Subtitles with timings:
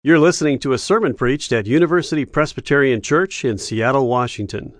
[0.00, 4.72] You're listening to a sermon preached at University Presbyterian Church in Seattle, Washington.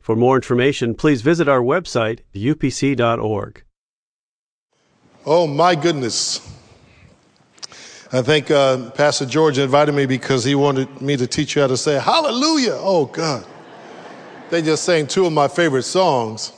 [0.00, 3.62] For more information, please visit our website, upc.org.
[5.24, 6.40] Oh, my goodness.
[8.12, 11.68] I think uh, Pastor George invited me because he wanted me to teach you how
[11.68, 12.74] to say hallelujah.
[12.74, 13.46] Oh, God.
[14.50, 16.52] They just sang two of my favorite songs.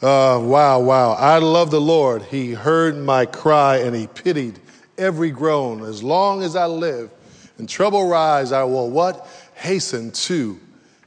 [0.00, 1.14] Uh, wow, wow.
[1.14, 2.22] I love the Lord.
[2.22, 4.60] He heard my cry and he pitied
[4.96, 5.82] every groan.
[5.82, 7.10] As long as I live,
[7.58, 9.28] and trouble rise, I will what?
[9.54, 10.60] Hasten to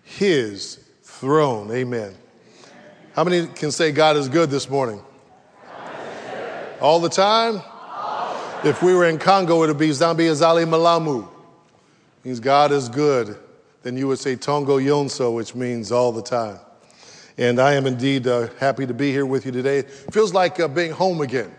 [0.03, 1.71] his throne.
[1.71, 2.15] Amen.
[3.13, 5.01] How many can say God is good this morning?
[6.81, 7.61] All the time?
[8.63, 11.27] If we were in Congo, it would be Zambi Azali Malamu.
[12.23, 13.37] Means God is good.
[13.83, 16.59] Then you would say Tongo Yonso, which means all the time.
[17.37, 19.79] And I am indeed uh, happy to be here with you today.
[19.79, 21.51] It feels like uh, being home again.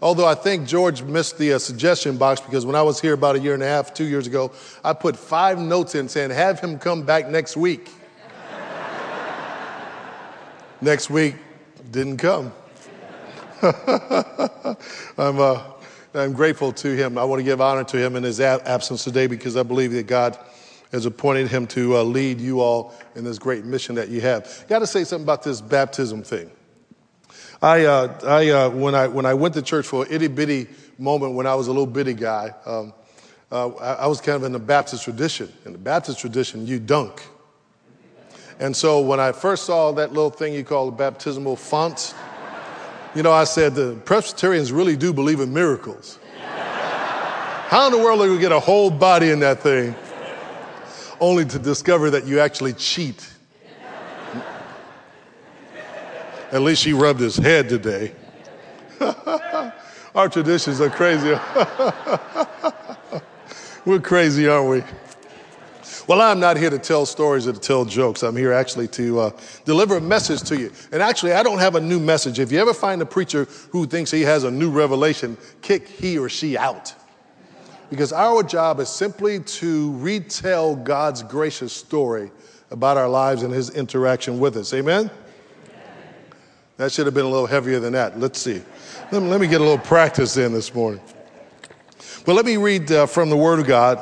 [0.00, 3.34] Although I think George missed the uh, suggestion box because when I was here about
[3.34, 4.52] a year and a half, two years ago,
[4.84, 7.90] I put five notes in saying, have him come back next week.
[10.80, 11.34] next week
[11.90, 12.52] didn't come.
[15.18, 15.62] I'm, uh,
[16.14, 17.18] I'm grateful to him.
[17.18, 20.06] I want to give honor to him in his absence today because I believe that
[20.06, 20.38] God
[20.92, 24.64] has appointed him to uh, lead you all in this great mission that you have.
[24.68, 26.50] Got to say something about this baptism thing.
[27.60, 30.68] I, uh, I, uh, when, I, when I went to church for an itty bitty
[30.96, 32.92] moment when I was a little bitty guy, um,
[33.50, 35.52] uh, I, I, was kind of in the Baptist tradition.
[35.64, 37.22] In the Baptist tradition, you dunk.
[38.60, 42.14] And so when I first saw that little thing you call the baptismal font,
[43.14, 46.18] you know, I said the Presbyterians really do believe in miracles.
[46.36, 49.94] How in the world are we going to get a whole body in that thing
[51.20, 53.28] only to discover that you actually cheat?
[56.50, 58.12] At least he rubbed his head today.
[60.14, 61.38] Our traditions are crazy.
[63.84, 64.82] We're crazy, aren't we?
[66.06, 68.22] Well, I'm not here to tell stories or to tell jokes.
[68.22, 69.30] I'm here actually to uh,
[69.66, 70.72] deliver a message to you.
[70.90, 72.38] And actually, I don't have a new message.
[72.38, 76.18] If you ever find a preacher who thinks he has a new revelation, kick he
[76.18, 76.94] or she out.
[77.90, 82.30] Because our job is simply to retell God's gracious story
[82.70, 84.72] about our lives and his interaction with us.
[84.72, 85.10] Amen?
[86.78, 88.20] That should have been a little heavier than that.
[88.20, 88.62] Let's see.
[89.10, 91.00] Let me, let me get a little practice in this morning.
[92.24, 93.98] But let me read uh, from the Word of God.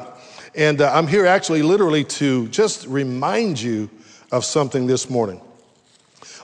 [0.54, 3.88] And uh, I'm here actually literally to just remind you
[4.30, 5.40] of something this morning.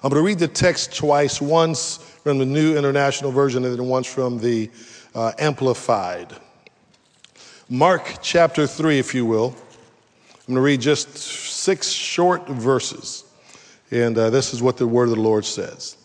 [0.03, 3.87] I'm going to read the text twice, once from the New International Version and then
[3.87, 4.71] once from the
[5.15, 6.35] uh, Amplified.
[7.69, 9.55] Mark chapter 3, if you will.
[10.31, 13.25] I'm going to read just six short verses.
[13.91, 15.99] And uh, this is what the word of the Lord says.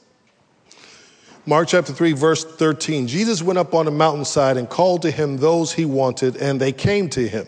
[1.48, 3.08] Mark chapter 3, verse 13.
[3.08, 6.74] Jesus went up on a mountainside and called to him those he wanted, and they
[6.74, 7.48] came to him.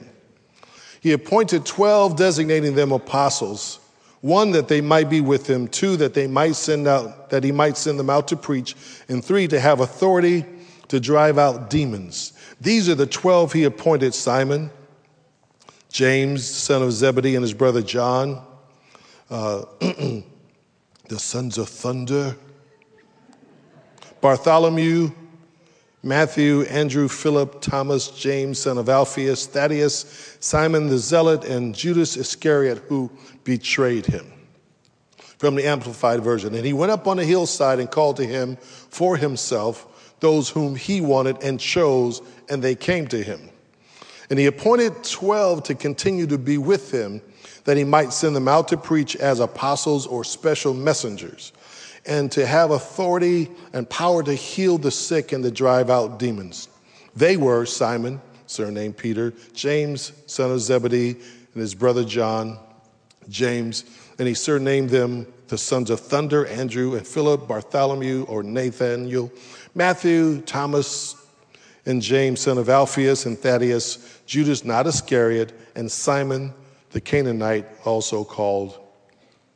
[1.02, 3.82] He appointed 12, designating them apostles.
[4.22, 5.68] One, that they might be with him.
[5.68, 8.74] Two, that they might send out, that he might send them out to preach.
[9.09, 10.46] And three, to have authority
[10.88, 12.32] to drive out demons.
[12.62, 14.72] These are the 12 he appointed Simon,
[15.92, 18.42] James, son of Zebedee, and his brother John,
[19.30, 20.24] uh, the
[21.18, 22.38] sons of thunder,
[24.22, 25.12] Bartholomew,
[26.02, 32.79] Matthew, Andrew, Philip, Thomas, James, son of Alphaeus, Thaddeus, Simon the Zealot, and Judas Iscariot,
[32.88, 33.12] who
[33.44, 34.31] betrayed him.
[35.38, 36.53] From the Amplified Version.
[36.53, 40.75] And he went up on a hillside and called to him for himself those whom
[40.75, 43.50] he wanted and chose, and they came to him.
[44.29, 47.22] And he appointed 12 to continue to be with him,
[47.63, 51.53] that he might send them out to preach as apostles or special messengers
[52.06, 56.70] and to have authority and power to heal the sick and to drive out demons.
[57.16, 62.58] They were Simon, surnamed Peter, James, son of Zebedee, and his brother John,
[63.30, 63.86] James,
[64.18, 69.32] and he surnamed them the sons of thunder, Andrew and Philip, Bartholomew or Nathaniel,
[69.76, 71.16] Matthew, Thomas,
[71.86, 76.53] and James, son of Alphaeus and Thaddeus, Judas, not Iscariot, and Simon
[76.91, 78.79] the Canaanite, also called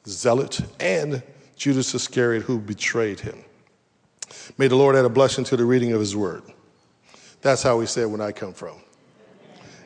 [0.05, 1.23] Zealot, and
[1.63, 3.41] Judas Iscariot who betrayed him.
[4.57, 6.43] May the Lord add a blessing to the reading of his word.
[7.41, 8.81] That's how we say it when I come from.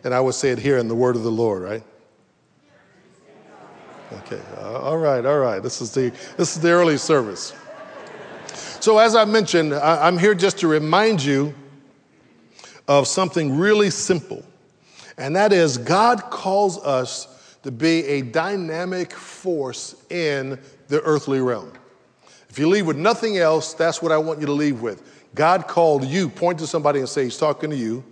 [0.04, 1.84] And I would say it here in the word of the Lord, right?
[4.12, 5.62] Okay, uh, all right, all right.
[5.62, 7.54] This is the, this is the early service.
[8.80, 11.54] So, as I mentioned, I'm here just to remind you
[12.88, 14.44] of something really simple,
[15.16, 21.72] and that is God calls us to be a dynamic force in the earthly realm.
[22.50, 25.04] If you leave with nothing else, that's what I want you to leave with.
[25.36, 28.04] God called you, point to somebody and say, He's talking to you.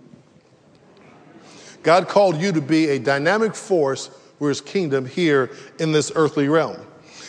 [1.82, 6.48] God called you to be a dynamic force for his kingdom here in this earthly
[6.48, 6.76] realm.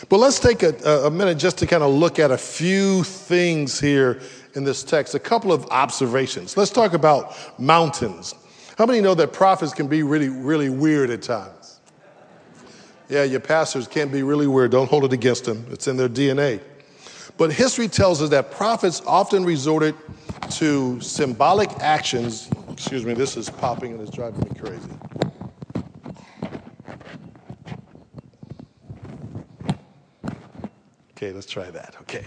[0.10, 0.74] But let's take a,
[1.06, 4.22] a minute just to kind of look at a few things here
[4.56, 6.58] in this text, a couple of observations.
[6.58, 8.34] Let's talk about mountains.
[8.78, 11.57] How many know that prophets can be really, really weird at times?
[13.10, 14.72] Yeah, your pastors can be really weird.
[14.72, 16.62] Don't hold it against them, it's in their DNA.
[17.38, 19.96] But history tells us that prophets often resorted
[20.52, 22.50] to symbolic actions.
[22.72, 24.90] Excuse me, this is popping and it's driving me crazy.
[31.12, 31.96] Okay, let's try that.
[32.02, 32.26] Okay.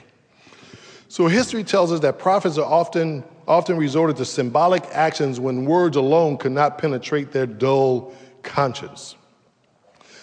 [1.09, 5.97] So history tells us that prophets are often often resorted to symbolic actions when words
[5.97, 9.17] alone could not penetrate their dull conscience.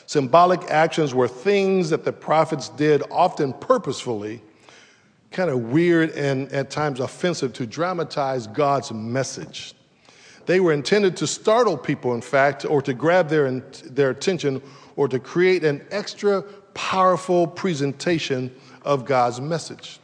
[0.07, 4.41] Symbolic actions were things that the prophets did often purposefully
[5.31, 9.73] kind of weird and at times offensive to dramatize God's message.
[10.45, 14.61] They were intended to startle people, in fact, or to grab their, their attention
[14.95, 16.41] or to create an extra
[16.73, 19.99] powerful presentation of God's message.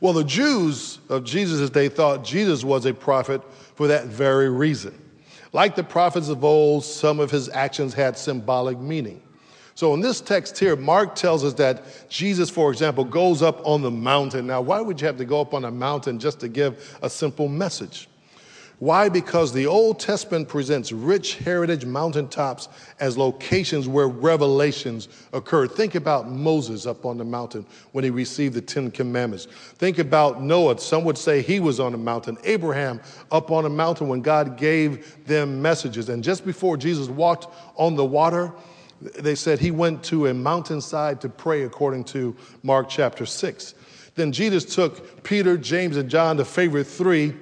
[0.00, 3.40] Well, the Jews of Jesus' day thought Jesus was a prophet
[3.74, 5.07] for that very reason.
[5.52, 9.22] Like the prophets of old, some of his actions had symbolic meaning.
[9.74, 13.80] So in this text here, Mark tells us that Jesus, for example, goes up on
[13.80, 14.46] the mountain.
[14.46, 17.08] Now, why would you have to go up on a mountain just to give a
[17.08, 18.08] simple message?
[18.78, 19.08] Why?
[19.08, 22.68] Because the Old Testament presents rich heritage mountaintops
[23.00, 25.72] as locations where revelations occurred.
[25.72, 29.46] Think about Moses up on the mountain when he received the Ten Commandments.
[29.78, 30.78] Think about Noah.
[30.78, 32.38] Some would say he was on a mountain.
[32.44, 33.00] Abraham
[33.32, 36.08] up on a mountain when God gave them messages.
[36.08, 38.52] And just before Jesus walked on the water,
[39.00, 43.74] they said he went to a mountainside to pray, according to Mark chapter 6.
[44.14, 47.34] Then Jesus took Peter, James, and John, the favorite three,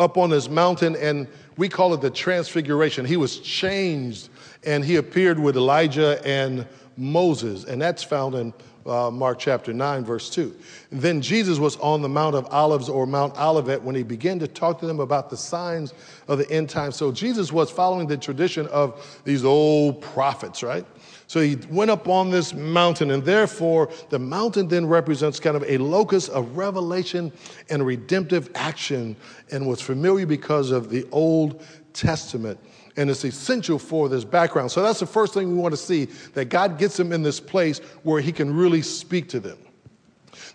[0.00, 3.04] up on this mountain, and we call it the transfiguration.
[3.04, 4.30] He was changed,
[4.64, 6.66] and he appeared with Elijah and
[6.96, 8.54] Moses, and that's found in
[8.86, 10.56] uh, Mark chapter 9, verse 2.
[10.90, 14.38] And then Jesus was on the Mount of Olives or Mount Olivet when he began
[14.38, 15.92] to talk to them about the signs
[16.28, 16.92] of the end time.
[16.92, 20.86] So Jesus was following the tradition of these old prophets, right?
[21.30, 25.62] So he went up on this mountain, and therefore the mountain then represents kind of
[25.62, 27.30] a locus of revelation
[27.68, 29.14] and redemptive action
[29.52, 32.58] and was familiar because of the Old Testament
[32.96, 34.72] and it's essential for this background.
[34.72, 37.38] So that's the first thing we want to see that God gets them in this
[37.38, 39.58] place where He can really speak to them.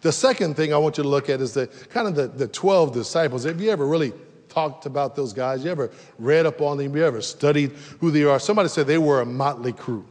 [0.02, 2.50] The second thing I want you to look at is the kind of the, the
[2.50, 3.46] 12 disciples.
[3.46, 4.12] Have you ever really
[4.50, 5.64] talked about those guys?
[5.64, 5.90] You ever
[6.20, 6.98] read up on them?
[6.98, 8.42] You ever studied who they are?
[8.42, 10.06] Somebody said they were a motley crew.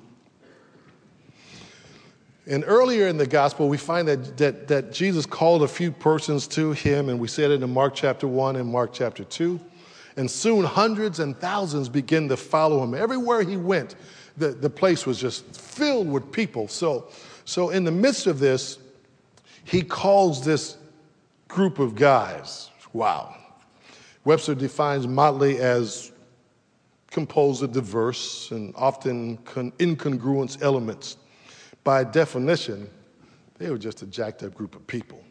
[2.47, 6.47] And earlier in the gospel, we find that, that, that Jesus called a few persons
[6.49, 9.59] to him, and we said it in Mark chapter 1 and Mark chapter 2.
[10.17, 12.95] And soon hundreds and thousands began to follow him.
[12.95, 13.97] Everywhere he went,
[14.37, 16.69] the, the place was just filled with people.
[16.69, 17.09] So,
[17.47, 18.79] so, in the midst of this,
[19.65, 20.77] he calls this
[21.49, 22.71] group of guys.
[22.93, 23.37] Wow.
[24.25, 26.13] Webster defines motley as
[27.11, 31.17] composed of diverse and often con- incongruent elements.
[31.85, 32.89] By definition,
[33.59, 35.23] they were just a jacked up group of people.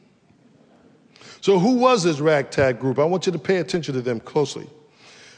[1.42, 3.00] So, who was this ragtag group?
[3.00, 4.70] I want you to pay attention to them closely.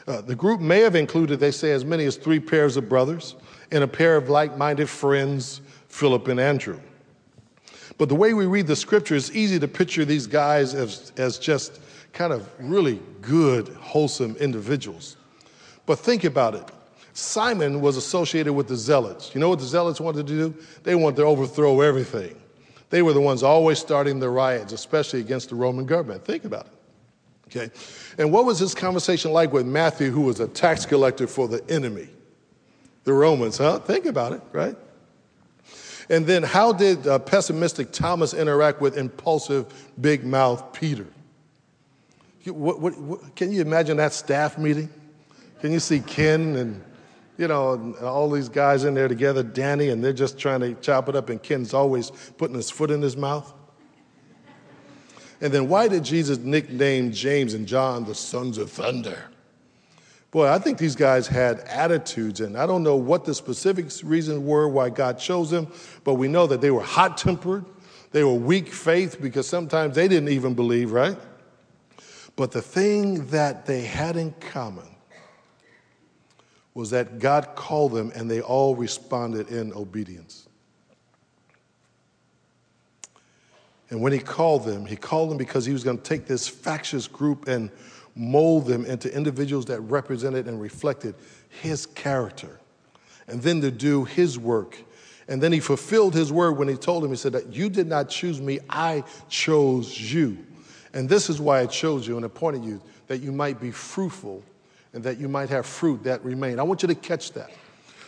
[0.06, 3.34] Uh, the group may have included, they say, as many as three pairs of brothers
[3.72, 6.78] and a pair of like minded friends, Philip and Andrew.
[7.98, 11.38] But the way we read the scripture, it's easy to picture these guys as, as
[11.38, 11.80] just
[12.12, 15.16] kind of really good, wholesome individuals.
[15.86, 16.70] But think about it.
[17.16, 19.34] Simon was associated with the Zealots.
[19.34, 20.54] You know what the Zealots wanted to do?
[20.82, 22.36] They wanted to overthrow everything.
[22.90, 26.26] They were the ones always starting the riots, especially against the Roman government.
[26.26, 26.72] Think about it.
[27.48, 27.74] Okay?
[28.18, 31.64] And what was his conversation like with Matthew, who was a tax collector for the
[31.70, 32.08] enemy?
[33.04, 33.78] The Romans, huh?
[33.78, 34.76] Think about it, right?
[36.10, 41.06] And then how did uh, pessimistic Thomas interact with impulsive, big mouth Peter?
[42.44, 44.90] What, what, what, can you imagine that staff meeting?
[45.60, 46.82] Can you see Ken and,
[47.38, 50.74] you know, and all these guys in there together, Danny, and they're just trying to
[50.74, 53.52] chop it up, and Ken's always putting his foot in his mouth?
[55.40, 59.18] And then why did Jesus nickname James and John the sons of thunder?
[60.30, 64.40] Boy, I think these guys had attitudes, and I don't know what the specific reasons
[64.40, 65.70] were why God chose them,
[66.04, 67.64] but we know that they were hot tempered,
[68.12, 71.18] they were weak faith because sometimes they didn't even believe, right?
[72.34, 74.95] But the thing that they had in common
[76.76, 80.46] was that God called them and they all responded in obedience.
[83.88, 86.46] And when he called them, he called them because he was going to take this
[86.46, 87.70] factious group and
[88.14, 91.14] mold them into individuals that represented and reflected
[91.48, 92.60] his character,
[93.26, 94.76] and then to do his work.
[95.28, 97.86] And then he fulfilled his word when he told him, he said, that You did
[97.86, 100.36] not choose me, I chose you.
[100.92, 104.42] And this is why I chose you and appointed you, that you might be fruitful
[104.96, 106.58] and that you might have fruit that remain.
[106.58, 107.50] I want you to catch that.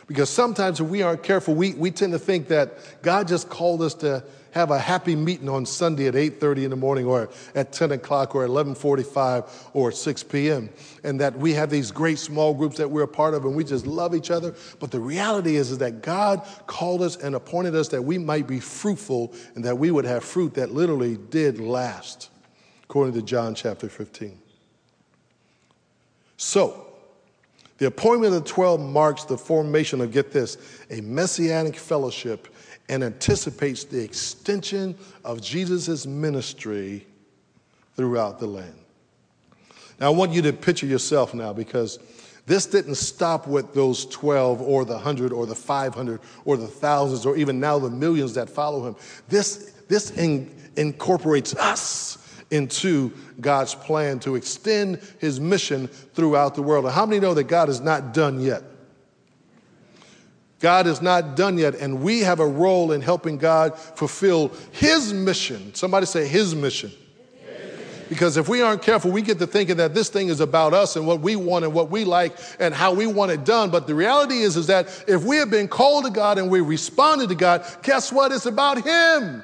[0.06, 3.82] Because sometimes if we aren't careful, we, we tend to think that God just called
[3.82, 7.72] us to have a happy meeting on Sunday at 8:30 in the morning or at
[7.72, 10.70] 10 o'clock or 11:45 or 6 p.m.
[11.04, 13.64] and that we have these great small groups that we're a part of and we
[13.64, 14.54] just love each other.
[14.80, 18.46] But the reality is, is that God called us and appointed us that we might
[18.46, 22.30] be fruitful and that we would have fruit that literally did last,
[22.84, 24.47] according to John chapter 15.
[26.38, 26.86] So,
[27.78, 30.56] the appointment of the 12 marks the formation of, get this,
[30.88, 32.48] a messianic fellowship
[32.88, 37.06] and anticipates the extension of Jesus' ministry
[37.96, 38.74] throughout the land.
[40.00, 41.98] Now, I want you to picture yourself now because
[42.46, 47.26] this didn't stop with those 12 or the 100 or the 500 or the thousands
[47.26, 48.96] or even now the millions that follow him.
[49.28, 56.86] This, this in, incorporates us into God's plan to extend his mission throughout the world.
[56.86, 58.62] And how many know that God is not done yet?
[60.60, 65.12] God is not done yet, and we have a role in helping God fulfill His
[65.12, 65.72] mission.
[65.74, 66.90] Somebody say His mission.
[68.08, 70.96] Because if we aren't careful, we get to thinking that this thing is about us
[70.96, 73.70] and what we want and what we like and how we want it done.
[73.70, 76.60] But the reality is, is that if we have been called to God and we
[76.60, 78.32] responded to God, guess what?
[78.32, 79.42] It's about Him.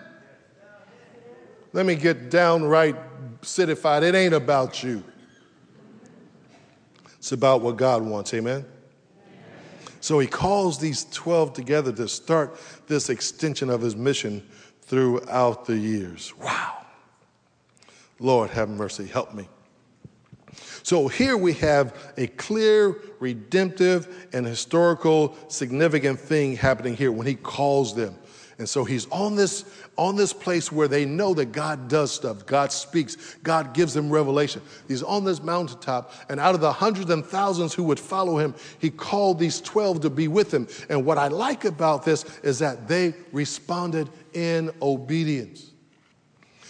[1.75, 2.95] Let me get downright
[3.43, 4.05] citified.
[4.05, 5.03] It ain't about you.
[7.19, 8.33] It's about what God wants.
[8.33, 8.65] Amen.
[10.01, 14.47] So he calls these 12 together to start this extension of his mission
[14.83, 16.33] throughout the years.
[16.39, 16.87] Wow.
[18.21, 19.07] Lord, have mercy.
[19.07, 19.49] Help me.
[20.85, 27.35] So here we have a clear, redemptive, and historical significant thing happening here when he
[27.35, 28.15] calls them.
[28.59, 29.65] And so he's on this,
[29.99, 32.47] on this place where they know that God does stuff.
[32.47, 33.35] God speaks.
[33.43, 34.63] God gives them revelation.
[34.87, 38.55] He's on this mountaintop, and out of the hundreds and thousands who would follow him,
[38.79, 40.69] he called these 12 to be with him.
[40.89, 45.73] And what I like about this is that they responded in obedience.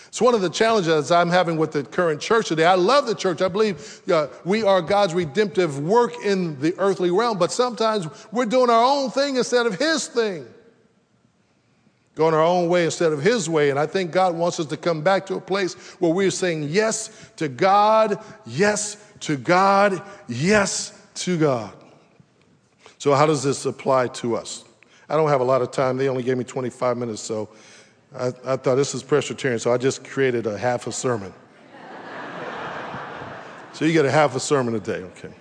[0.09, 2.65] It's one of the challenges I'm having with the current church today.
[2.65, 3.43] I love the church.
[3.43, 8.47] I believe uh, we are God's redemptive work in the earthly realm, but sometimes we're
[8.47, 10.47] doing our own thing instead of His thing
[12.15, 13.71] going our own way instead of His way.
[13.71, 16.65] And I think God wants us to come back to a place where we're saying
[16.71, 21.73] yes to God, yes to God, yes to God.
[22.99, 24.65] So, how does this apply to us?
[25.09, 25.97] I don't have a lot of time.
[25.97, 27.51] They only gave me 25 minutes, so
[28.17, 31.35] I, I thought this is Presbyterian, so I just created a half a sermon.
[33.73, 35.35] so, you get a half a sermon a day, okay?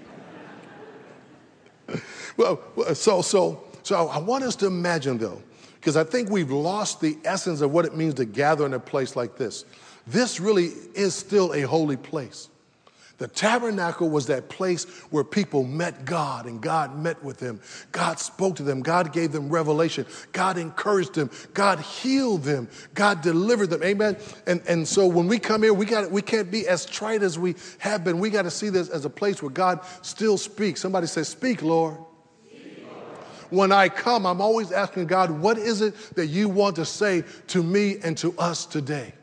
[2.37, 2.59] well,
[2.95, 5.41] so, so, so I want us to imagine, though,
[5.83, 8.79] because I think we've lost the essence of what it means to gather in a
[8.79, 9.65] place like this.
[10.07, 12.47] This really is still a holy place.
[13.17, 17.59] The tabernacle was that place where people met God and God met with them.
[17.91, 18.81] God spoke to them.
[18.81, 20.05] God gave them revelation.
[20.31, 21.29] God encouraged them.
[21.53, 22.69] God healed them.
[22.93, 23.83] God delivered them.
[23.83, 24.15] Amen.
[24.47, 27.37] And, and so when we come here, we got we can't be as trite as
[27.37, 28.19] we have been.
[28.19, 30.79] We got to see this as a place where God still speaks.
[30.79, 31.97] Somebody says, Speak, Lord
[33.53, 37.23] when I come, I'm always asking God, what is it that you want to say
[37.47, 39.13] to me and to us today?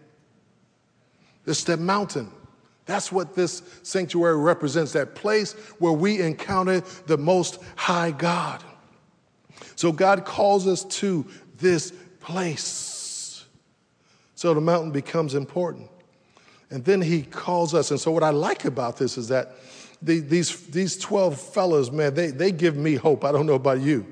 [1.47, 2.31] It's that mountain.
[2.87, 8.63] That's what this sanctuary represents that place where we encounter the most high God.
[9.77, 11.27] So God calls us to
[11.59, 13.45] this place.
[14.35, 15.91] So the mountain becomes important.
[16.71, 17.91] And then he calls us.
[17.91, 19.57] And so, what I like about this is that
[20.01, 23.25] these, these 12 fellows, man, they, they give me hope.
[23.25, 24.07] I don't know about you.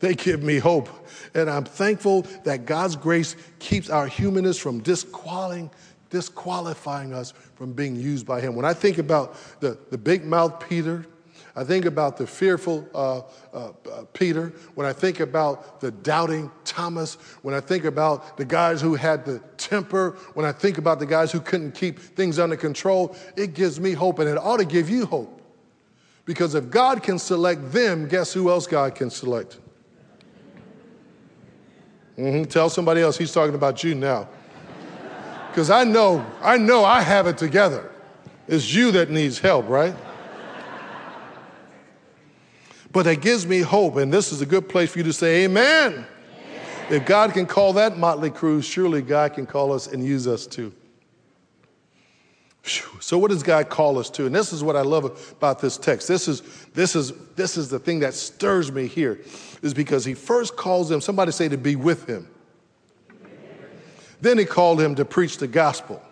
[0.00, 0.88] They give me hope.
[1.34, 5.70] And I'm thankful that God's grace keeps our humanness from disqualifying,
[6.08, 8.56] disqualifying us from being used by Him.
[8.56, 11.06] When I think about the, the big mouth Peter,
[11.54, 13.20] I think about the fearful uh,
[13.52, 18.44] uh, uh, Peter, when I think about the doubting Thomas, when I think about the
[18.44, 22.38] guys who had the temper, when I think about the guys who couldn't keep things
[22.38, 25.42] under control, it gives me hope and it ought to give you hope.
[26.24, 29.58] Because if God can select them, guess who else God can select?
[32.20, 32.44] Mm-hmm.
[32.44, 34.28] Tell somebody else he's talking about you now.
[35.48, 37.90] Because I know, I know I have it together.
[38.46, 39.94] It's you that needs help, right?
[42.92, 45.44] But it gives me hope, and this is a good place for you to say,
[45.44, 45.92] Amen.
[45.92, 46.06] Amen.
[46.90, 50.46] If God can call that motley crew, surely God can call us and use us
[50.46, 50.72] too.
[52.62, 54.26] So what does God call us to?
[54.26, 56.06] And this is what I love about this text.
[56.08, 56.42] This is
[56.74, 59.20] this is this is the thing that stirs me here
[59.62, 62.28] is because he first calls them somebody say to be with him.
[64.20, 66.02] Then he called him to preach the gospel.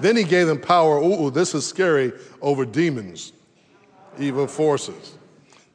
[0.00, 0.98] Then he gave them power.
[0.98, 3.32] Ooh, this is scary over demons,
[4.18, 5.16] evil forces.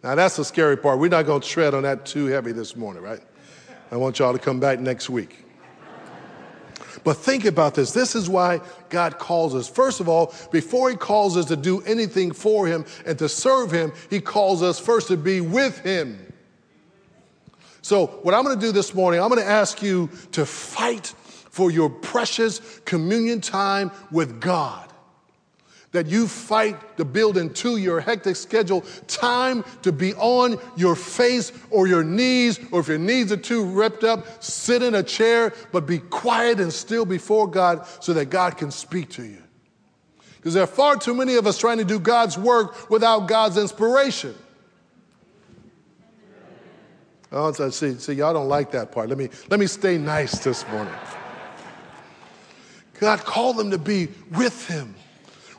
[0.03, 0.99] Now that's the scary part.
[0.99, 3.21] We're not going to tread on that too heavy this morning, right?
[3.91, 5.45] I want y'all to come back next week.
[7.03, 7.91] But think about this.
[7.91, 9.67] This is why God calls us.
[9.67, 13.71] First of all, before He calls us to do anything for Him and to serve
[13.71, 16.33] Him, He calls us first to be with Him.
[17.81, 21.07] So, what I'm going to do this morning, I'm going to ask you to fight
[21.49, 24.90] for your precious communion time with God
[25.91, 31.51] that you fight to build into your hectic schedule time to be on your face
[31.69, 35.53] or your knees, or if your knees are too ripped up, sit in a chair,
[35.71, 39.41] but be quiet and still before God so that God can speak to you.
[40.37, 43.57] Because there are far too many of us trying to do God's work without God's
[43.57, 44.33] inspiration.
[47.33, 49.07] Oh, see, see, y'all don't like that part.
[49.07, 50.93] Let me, let me stay nice this morning.
[52.99, 54.95] God called them to be with Him.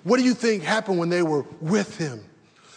[0.04, 2.24] What do you think happened when they were with him?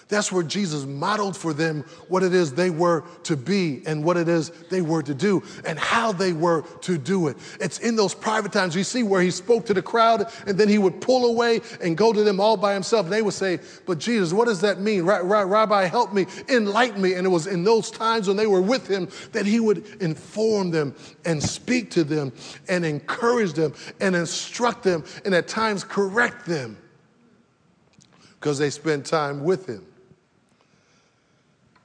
[0.08, 4.18] That's where Jesus modeled for them what it is they were to be and what
[4.18, 7.38] it is they were to do and how they were to do it.
[7.60, 10.70] It's in those private times you see where he spoke to the crowd and then
[10.70, 13.08] he would pull away and go to them all by himself.
[13.08, 15.06] And they would say, But Jesus, what does that mean?
[15.06, 17.16] Rabbi, help me, enlighten me.
[17.16, 20.70] And it was in those times when they were with him that he would inform
[20.70, 22.32] them and speak to them
[22.70, 26.78] and encourage them and instruct them and at times correct them
[28.46, 29.84] because they spend time with Him.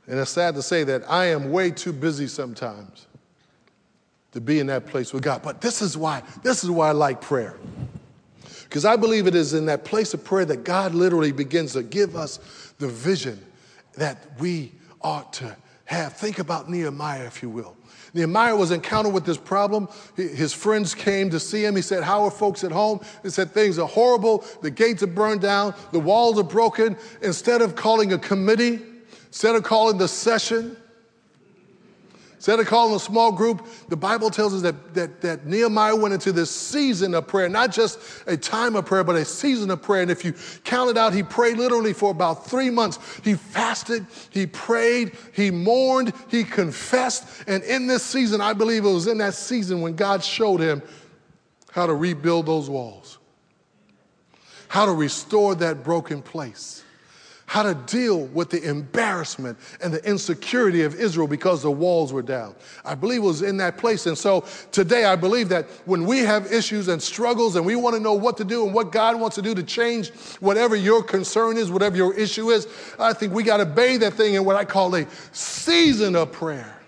[0.07, 3.07] And it's sad to say that I am way too busy sometimes
[4.33, 5.43] to be in that place with God.
[5.43, 7.57] But this is why, this is why I like prayer.
[8.65, 11.83] Because I believe it is in that place of prayer that God literally begins to
[11.83, 13.43] give us the vision
[13.95, 16.13] that we ought to have.
[16.13, 17.75] Think about Nehemiah, if you will.
[18.15, 19.89] Nehemiah was encountered with this problem.
[20.17, 21.77] His friends came to see him.
[21.77, 23.01] He said, How are folks at home?
[23.23, 24.45] He said, Things are horrible.
[24.63, 25.75] The gates are burned down.
[25.93, 26.97] The walls are broken.
[27.23, 28.81] Instead of calling a committee,
[29.27, 30.77] instead of calling the session,
[32.41, 36.15] Instead of calling a small group, the Bible tells us that, that, that Nehemiah went
[36.15, 39.83] into this season of prayer, not just a time of prayer, but a season of
[39.83, 40.01] prayer.
[40.01, 40.33] And if you
[40.65, 42.99] count it out, he prayed literally for about three months.
[43.23, 47.45] He fasted, he prayed, he mourned, he confessed.
[47.47, 50.81] And in this season, I believe it was in that season when God showed him
[51.73, 53.19] how to rebuild those walls,
[54.69, 56.85] how to restore that broken place
[57.51, 62.23] how to deal with the embarrassment and the insecurity of Israel because the walls were
[62.23, 62.55] down.
[62.85, 64.07] I believe it was in that place.
[64.07, 67.97] And so today I believe that when we have issues and struggles and we want
[67.97, 71.03] to know what to do and what God wants to do to change whatever your
[71.03, 72.69] concern is, whatever your issue is,
[73.01, 76.31] I think we got to bathe that thing in what I call a season of
[76.31, 76.80] prayer.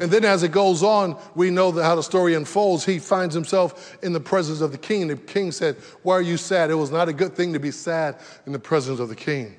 [0.00, 2.84] And then as it goes on, we know how the story unfolds.
[2.84, 5.08] He finds himself in the presence of the king.
[5.08, 6.70] The king said, Why are you sad?
[6.70, 9.54] It was not a good thing to be sad in the presence of the king.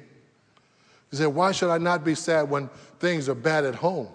[1.12, 2.70] He said, Why should I not be sad when
[3.00, 4.10] things are bad at home?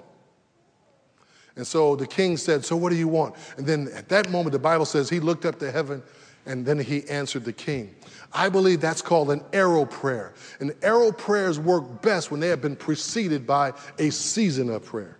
[1.56, 3.34] And so the king said, So what do you want?
[3.56, 6.02] And then at that moment, the Bible says he looked up to heaven
[6.46, 7.94] and then he answered the king.
[8.32, 10.32] I believe that's called an arrow prayer.
[10.60, 15.19] And arrow prayers work best when they have been preceded by a season of prayer.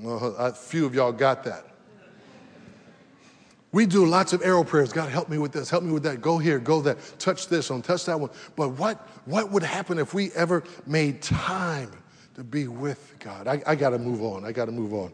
[0.00, 1.66] Well, a few of y'all got that.
[3.72, 4.92] We do lots of arrow prayers.
[4.92, 6.20] God, help me with this, help me with that.
[6.20, 8.30] Go here, go there, touch this one, touch that one.
[8.56, 11.92] But what, what would happen if we ever made time
[12.34, 13.46] to be with God?
[13.46, 14.44] I, I got to move on.
[14.44, 15.12] I got to move on.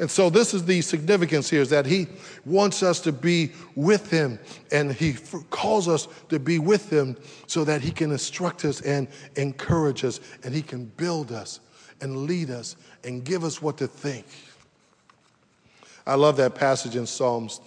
[0.00, 2.08] And so this is the significance here is that he
[2.44, 4.40] wants us to be with him
[4.72, 5.12] and he
[5.50, 10.18] calls us to be with him so that he can instruct us and encourage us
[10.42, 11.60] and he can build us
[12.04, 14.26] and lead us and give us what to think.
[16.06, 17.60] I love that passage in Psalms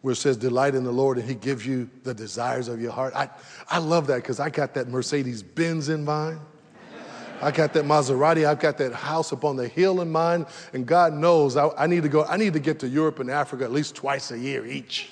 [0.00, 2.90] where it says, Delight in the Lord and He gives you the desires of your
[2.90, 3.14] heart.
[3.14, 3.28] I,
[3.68, 6.40] I love that because I got that Mercedes Benz in mind.
[7.42, 8.46] I got that Maserati.
[8.46, 10.46] I've got that house up on the hill in mind.
[10.72, 13.30] And God knows I, I need to go, I need to get to Europe and
[13.30, 15.10] Africa at least twice a year each.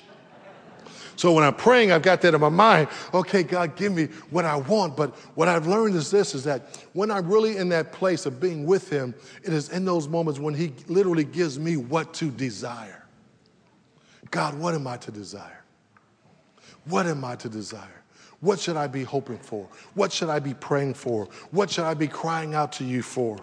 [1.15, 2.87] So when I'm praying, I've got that in my mind.
[3.13, 4.97] Okay, God, give me what I want.
[4.97, 8.39] But what I've learned is this is that when I'm really in that place of
[8.39, 12.31] being with Him, it is in those moments when He literally gives me what to
[12.31, 13.05] desire.
[14.31, 15.63] God, what am I to desire?
[16.85, 18.03] What am I to desire?
[18.41, 19.69] What should I be hoping for?
[19.93, 21.25] What should I be praying for?
[21.51, 23.37] What should I be crying out to you for?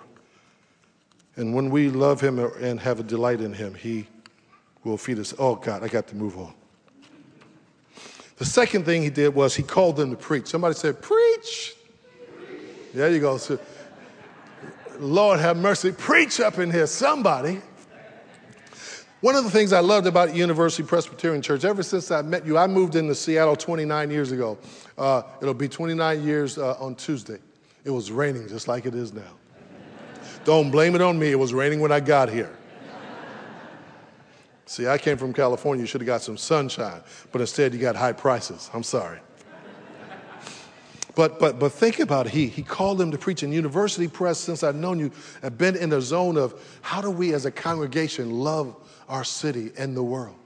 [1.37, 4.09] And when we love Him and have a delight in Him, He
[4.85, 5.33] will feed us.
[5.39, 6.53] Oh, God, I got to move on.
[8.41, 10.47] The second thing he did was he called them to preach.
[10.47, 11.75] Somebody said, Preach.
[12.95, 13.37] There you go.
[13.37, 13.59] So,
[14.99, 15.93] Lord have mercy.
[15.93, 17.61] Preach up in here, somebody.
[19.21, 22.57] One of the things I loved about University Presbyterian Church, ever since I met you,
[22.57, 24.57] I moved into Seattle 29 years ago.
[24.97, 27.41] Uh, it'll be 29 years uh, on Tuesday.
[27.85, 29.35] It was raining just like it is now.
[30.47, 31.31] Don't blame it on me.
[31.31, 32.57] It was raining when I got here.
[34.71, 35.83] See, I came from California.
[35.83, 37.01] You should have got some sunshine,
[37.33, 38.71] but instead you got high prices.
[38.73, 39.19] I'm sorry.
[41.17, 42.33] But, but, but think about it.
[42.33, 45.11] He, he called them to preach in University Press since I've known you.
[45.43, 48.77] I've been in the zone of how do we as a congregation love
[49.09, 50.37] our city and the world?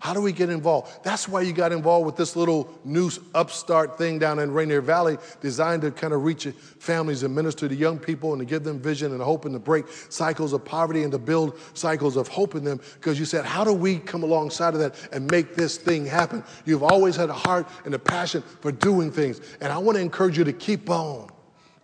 [0.00, 1.04] How do we get involved?
[1.04, 5.18] That's why you got involved with this little new upstart thing down in Rainier Valley,
[5.42, 8.80] designed to kind of reach families and minister to young people and to give them
[8.80, 12.54] vision and hope and to break cycles of poverty and to build cycles of hope
[12.54, 12.80] in them.
[12.94, 16.42] Because you said, How do we come alongside of that and make this thing happen?
[16.64, 19.42] You've always had a heart and a passion for doing things.
[19.60, 21.28] And I want to encourage you to keep on,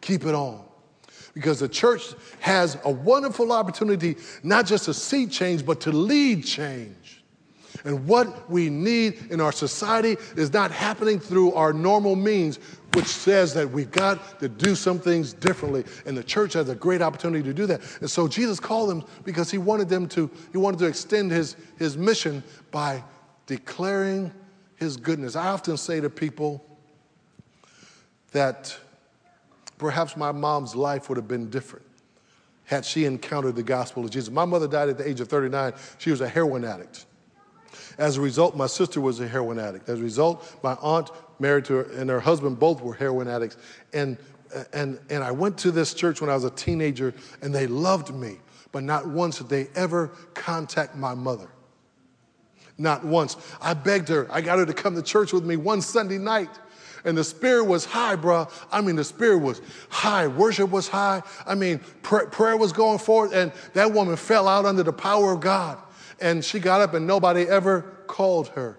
[0.00, 0.64] keep it on
[1.35, 6.42] because the church has a wonderful opportunity not just to see change, but to lead
[6.46, 7.06] change.
[7.87, 12.59] And what we need in our society is not happening through our normal means,
[12.94, 15.85] which says that we've got to do some things differently.
[16.05, 17.81] And the church has a great opportunity to do that.
[18.01, 21.55] And so Jesus called them because he wanted them to, he wanted to extend his,
[21.79, 23.05] his mission by
[23.46, 24.33] declaring
[24.75, 25.37] his goodness.
[25.37, 26.66] I often say to people
[28.33, 28.77] that
[29.79, 31.87] perhaps my mom's life would have been different
[32.64, 34.29] had she encountered the gospel of Jesus.
[34.29, 35.72] My mother died at the age of 39.
[35.99, 37.07] She was a heroin addict.
[37.98, 39.88] As a result, my sister was a heroin addict.
[39.88, 43.57] As a result, my aunt married to her and her husband both were heroin addicts.
[43.92, 44.16] And,
[44.72, 48.14] and, and I went to this church when I was a teenager and they loved
[48.14, 48.38] me,
[48.72, 51.48] but not once did they ever contact my mother.
[52.79, 53.37] Not once.
[53.61, 56.50] I begged her, I got her to come to church with me one Sunday night.
[57.05, 58.48] And the spirit was high, bro.
[58.72, 60.26] I mean, the spirit was high.
[60.26, 61.22] Worship was high.
[61.46, 65.33] I mean, pr- prayer was going forth, and that woman fell out under the power
[65.33, 65.79] of God.
[66.20, 68.79] And she got up and nobody ever called her.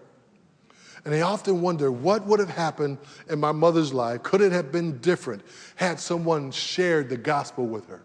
[1.06, 2.98] And I often wonder what would have happened
[3.30, 4.24] in my mother's life.
[4.24, 5.42] Could it have been different
[5.76, 8.02] had someone shared the gospel with her?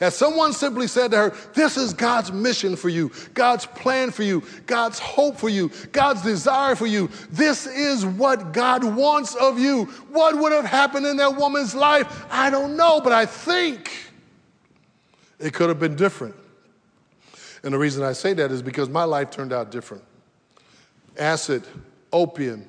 [0.00, 4.22] Had someone simply said to her, This is God's mission for you, God's plan for
[4.22, 7.10] you, God's hope for you, God's desire for you.
[7.30, 9.84] This is what God wants of you.
[10.10, 12.26] What would have happened in that woman's life?
[12.30, 14.10] I don't know, but I think
[15.38, 16.34] it could have been different.
[17.62, 20.04] And the reason I say that is because my life turned out different.
[21.18, 21.64] Acid,
[22.12, 22.66] opium,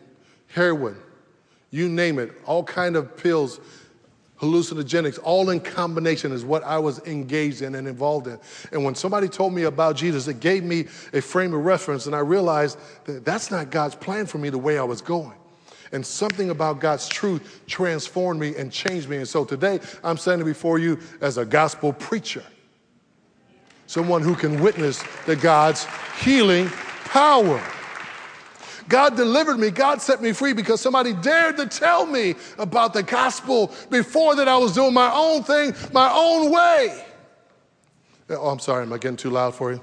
[0.47, 0.97] heroin,
[1.69, 3.60] you name it, all kind of pills,
[4.41, 8.39] hallucinogenics, all in combination is what I was engaged in and involved in.
[8.71, 12.15] And when somebody told me about Jesus, it gave me a frame of reference, and
[12.15, 15.38] I realized that that's not God's plan for me the way I was going.
[15.93, 19.17] And something about God's truth transformed me and changed me.
[19.17, 22.43] And so today, I'm standing before you as a gospel preacher
[23.91, 25.86] someone who can witness the God's
[26.21, 26.69] healing
[27.04, 27.62] power.
[28.88, 29.69] God delivered me.
[29.69, 34.47] God set me free because somebody dared to tell me about the gospel before that
[34.47, 37.06] I was doing my own thing, my own way.
[38.30, 38.84] Oh, I'm sorry.
[38.84, 39.82] Am I getting too loud for you?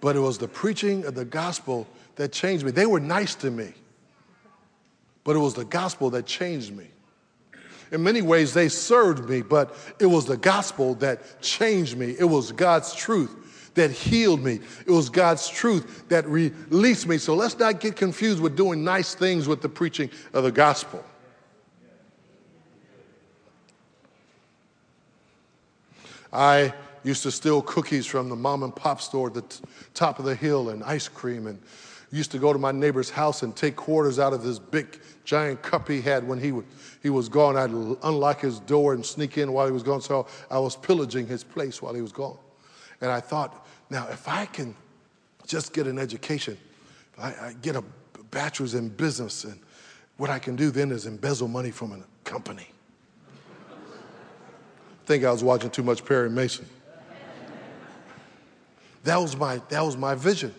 [0.00, 1.86] but it was the preaching of the gospel
[2.16, 2.72] that changed me.
[2.72, 3.74] They were nice to me,
[5.22, 6.88] but it was the gospel that changed me.
[7.92, 12.16] In many ways, they served me, but it was the gospel that changed me.
[12.18, 14.60] It was God's truth that healed me.
[14.86, 17.18] It was God's truth that released me.
[17.18, 21.04] So let's not get confused with doing nice things with the preaching of the gospel.
[26.32, 30.18] I used to steal cookies from the mom and pop store at the t- top
[30.18, 31.60] of the hill and ice cream and
[32.16, 35.62] used to go to my neighbor's house and take quarters out of this big giant
[35.62, 36.64] cup he had when he, would,
[37.02, 37.56] he was gone.
[37.56, 37.70] I'd
[38.02, 40.00] unlock his door and sneak in while he was gone.
[40.00, 42.38] So I was pillaging his place while he was gone.
[43.00, 44.74] And I thought, now if I can
[45.46, 46.56] just get an education,
[47.18, 47.84] I, I get a
[48.30, 49.58] bachelor's in business, and
[50.16, 52.68] what I can do then is embezzle money from a company.
[55.06, 56.66] Think I was watching too much Perry Mason.
[59.04, 60.52] That was my, that was my vision.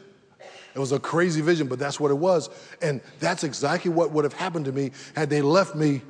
[0.77, 2.51] It was a crazy vision, but that's what it was.
[2.83, 6.03] And that's exactly what would have happened to me had they left me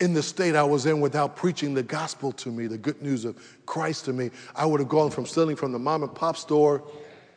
[0.00, 3.26] in the state I was in without preaching the gospel to me, the good news
[3.26, 4.30] of Christ to me.
[4.56, 6.82] I would have gone from stealing from the mom and pop store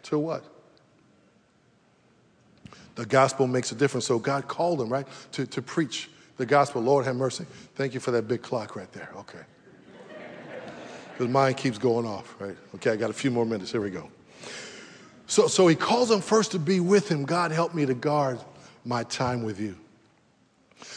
[0.03, 0.45] to what?
[2.95, 4.05] The gospel makes a difference.
[4.05, 6.81] So God called them, right, to, to preach the gospel.
[6.81, 7.45] Lord have mercy.
[7.75, 9.09] Thank you for that big clock right there.
[9.17, 9.41] Okay.
[11.11, 12.55] Because mine keeps going off, right?
[12.75, 13.73] Okay, I got a few more minutes.
[13.73, 14.09] Here we go.
[15.27, 17.23] So, so he calls them first to be with him.
[17.23, 18.39] God, help me to guard
[18.83, 19.77] my time with you.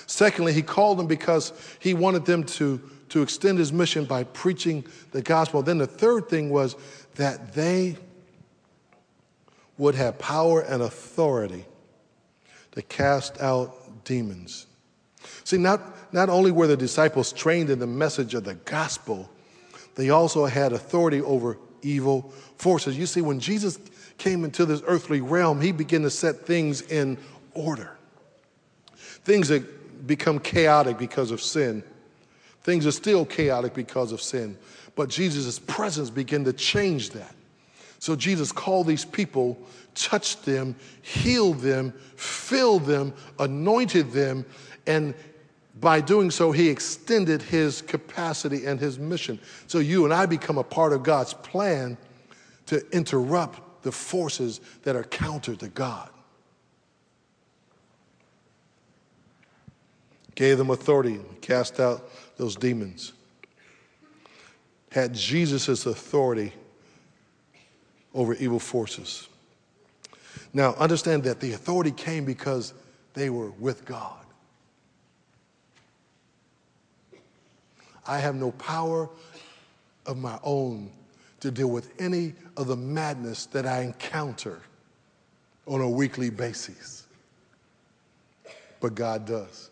[0.07, 4.85] Secondly, he called them because he wanted them to, to extend his mission by preaching
[5.13, 5.63] the gospel.
[5.63, 6.77] Then the third thing was
[7.17, 7.97] that they
[9.79, 11.65] would have power and authority
[12.73, 14.67] to cast out demons.
[15.45, 19.31] See, not, not only were the disciples trained in the message of the gospel,
[19.95, 22.99] they also had authority over evil forces.
[22.99, 23.79] You see, when Jesus
[24.19, 27.19] came into this earthly realm, he began to set things in
[27.55, 27.97] order.
[28.97, 31.83] Things that become chaotic because of sin.
[32.63, 34.57] Things are still chaotic because of sin.
[34.97, 37.35] But Jesus' presence began to change that.
[37.99, 39.59] So Jesus called these people,
[39.95, 44.45] touched them, healed them, filled them, anointed them,
[44.87, 45.15] and
[45.81, 49.41] by doing so, he extended his capacity and his mission.
[49.67, 51.97] So you and I become a part of God's plan
[52.67, 56.09] to interrupt the forces that are counter to God.
[60.35, 63.13] Gave them authority, cast out those demons.
[64.91, 66.53] Had Jesus' authority
[68.13, 69.29] over evil forces.
[70.53, 72.75] Now, understand that the authority came because
[73.13, 74.25] they were with God.
[78.07, 79.09] I have no power
[80.07, 80.91] of my own
[81.45, 84.63] to deal with any of the madness that I encounter
[85.67, 87.07] on a weekly basis.
[88.81, 89.69] But God does.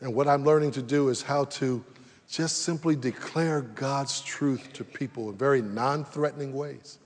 [0.00, 1.84] And what I'm learning to do is how to
[2.30, 6.98] just simply declare God's truth to people in very non threatening ways.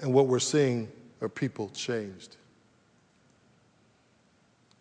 [0.00, 0.88] And what we're seeing
[1.22, 2.36] are people changed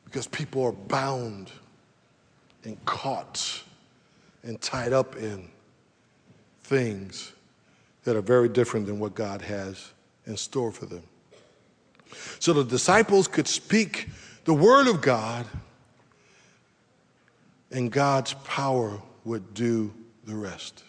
[0.03, 1.51] because people are bound
[2.65, 3.63] and caught
[4.43, 5.49] and tied up in
[6.61, 7.33] things
[8.03, 9.91] that are very different than what God has
[10.25, 11.03] in store for them.
[12.39, 14.09] So the disciples could speak
[14.45, 15.45] the word of God,
[17.71, 20.83] and God's power would do the rest.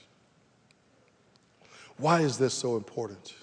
[1.97, 3.35] Why is this so important?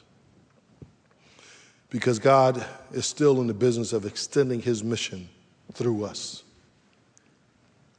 [1.89, 5.27] Because God is still in the business of extending his mission
[5.73, 6.43] through us,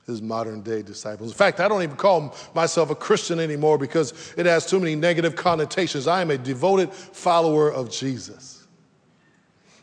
[0.07, 1.33] his modern day disciples.
[1.33, 4.95] In fact, I don't even call myself a Christian anymore because it has too many
[4.95, 6.07] negative connotations.
[6.07, 8.67] I am a devoted follower of Jesus.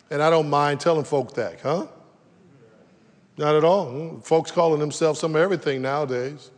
[0.09, 1.88] And I don't mind telling folk that, huh?
[3.38, 4.19] Not at all.
[4.23, 6.51] Folks calling themselves some of everything nowadays.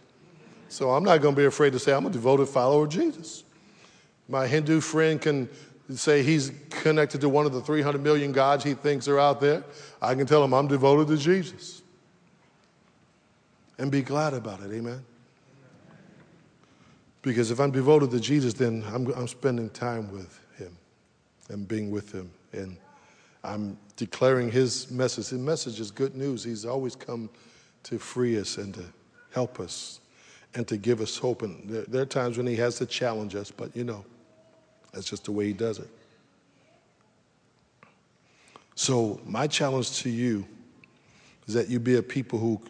[0.67, 3.43] So I'm not going to be afraid to say I'm a devoted follower of Jesus.
[4.27, 5.49] My Hindu friend can
[5.93, 9.63] say he's connected to one of the 300 million gods he thinks are out there,
[10.01, 11.83] I can tell him I'm devoted to Jesus.
[13.77, 15.03] And be glad about it, amen?
[17.21, 20.77] Because if I'm devoted to Jesus, then I'm, I'm spending time with him
[21.49, 22.29] and being with him.
[22.53, 22.77] And
[23.43, 25.29] I'm declaring his message.
[25.29, 26.43] His message is good news.
[26.43, 27.29] He's always come
[27.83, 28.83] to free us and to
[29.31, 29.99] help us
[30.53, 31.41] and to give us hope.
[31.41, 34.05] And there, there are times when he has to challenge us, but you know,
[34.93, 35.89] that's just the way he does it.
[38.75, 40.45] So, my challenge to you
[41.47, 42.61] is that you be a people who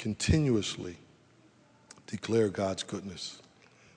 [0.00, 0.96] continuously
[2.06, 3.42] declare God's goodness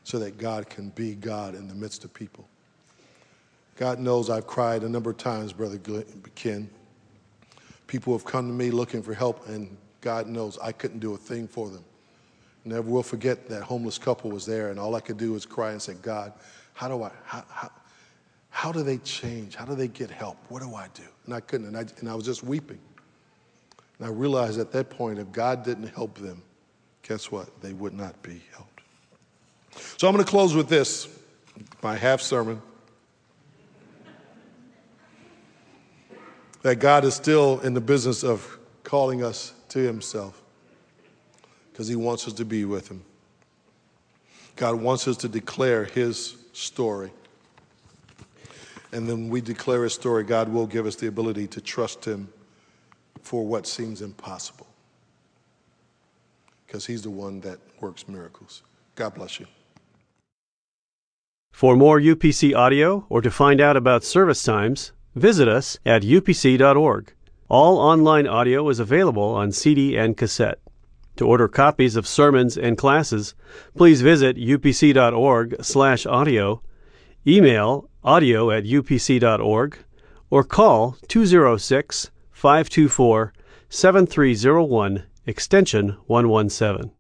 [0.04, 2.46] so that God can be God in the midst of people.
[3.78, 5.80] God knows I've cried a number of times, Brother
[6.36, 6.70] Ken.
[7.88, 11.18] People have come to me looking for help, and God knows I couldn't do a
[11.18, 11.86] thing for them.
[12.66, 15.72] Never will forget that homeless couple was there, and all I could do was cry
[15.72, 16.34] and say, God,
[16.74, 17.72] how do I, how, how,
[18.50, 19.56] how do they change?
[19.56, 20.36] How do they get help?
[20.50, 21.04] What do I do?
[21.28, 22.80] And I couldn't, and I, and I was just weeping.
[24.04, 26.42] And I realized at that point, if God didn't help them,
[27.04, 27.62] guess what?
[27.62, 28.82] They would not be helped.
[29.98, 31.08] So I'm going to close with this
[31.82, 32.62] my half sermon.
[36.64, 40.42] That God is still in the business of calling us to Himself
[41.72, 43.06] because He wants us to be with Him.
[44.58, 47.10] God wants us to declare His story.
[48.92, 52.28] And then we declare His story, God will give us the ability to trust Him
[53.24, 54.68] for what seems impossible.
[56.66, 58.62] Because He's the one that works miracles.
[58.96, 59.48] God bless you.
[61.52, 67.14] For more UPC audio or to find out about service times, visit us at upc.org.
[67.50, 70.60] All online audio is available on CD and cassette.
[71.18, 73.36] To order copies of sermons and classes,
[73.76, 76.62] please visit upc.org/audio
[77.26, 79.78] Email audio at upc.org
[80.30, 82.12] or call 206
[82.44, 83.32] 524
[83.70, 86.92] 7301 extension 117.